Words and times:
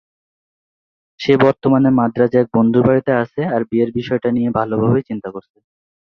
সে 1.19 1.33
বর্তমানে 1.43 1.89
মাদ্রাজে 1.99 2.37
এক 2.39 2.47
বন্ধুর 2.55 2.83
বাড়িতে 2.87 3.11
আছে 3.23 3.41
আর 3.53 3.61
বিয়ের 3.69 3.89
বিষয়টা 3.97 4.29
নিয়ে 4.31 4.49
ভালোভাবেই 4.59 5.07
চিন্তা 5.09 5.29
করছে। 5.35 5.57